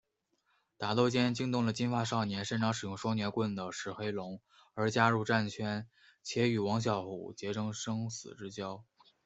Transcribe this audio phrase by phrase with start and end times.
[0.79, 4.41] 打斗间惊动了金发少年擅长使用双节棍的石黑龙
[4.73, 5.87] 而加入战圈
[6.23, 8.83] 且与王小虎结成生死之交。